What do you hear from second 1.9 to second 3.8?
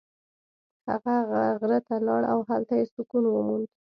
لاړ او هلته یې سکون وموند.